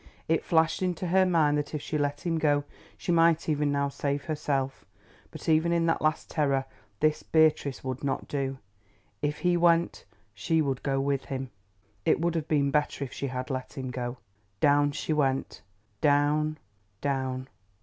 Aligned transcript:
It 0.27 0.43
flashed 0.43 0.81
into 0.81 1.09
her 1.09 1.27
mind 1.27 1.59
that 1.59 1.75
if 1.75 1.81
she 1.83 1.95
let 1.95 2.25
him 2.25 2.39
go 2.39 2.63
she 2.97 3.11
might 3.11 3.47
even 3.47 3.71
now 3.71 3.89
save 3.89 4.23
herself, 4.25 4.83
but 5.29 5.47
even 5.47 5.71
in 5.71 5.85
that 5.85 6.01
last 6.01 6.27
terror 6.27 6.65
this 7.01 7.21
Beatrice 7.21 7.83
would 7.83 8.03
not 8.03 8.27
do. 8.27 8.57
If 9.21 9.37
he 9.41 9.55
went, 9.55 10.05
she 10.33 10.59
would 10.59 10.81
go 10.81 10.99
with 10.99 11.25
him. 11.25 11.51
It 12.03 12.19
would 12.19 12.33
have 12.33 12.47
been 12.47 12.71
better 12.71 13.03
if 13.05 13.13
she 13.13 13.27
had 13.27 13.51
let 13.51 13.77
him 13.77 13.91
go. 13.91 14.17
Down 14.59 14.91
she 14.91 15.13
went—down, 15.13 16.57
down! 16.99 17.47